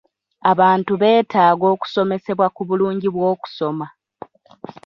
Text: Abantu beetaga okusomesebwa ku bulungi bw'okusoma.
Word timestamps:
Abantu 0.51 0.91
beetaga 1.01 1.65
okusomesebwa 1.75 2.47
ku 2.55 2.61
bulungi 2.67 3.07
bw'okusoma. 3.15 3.87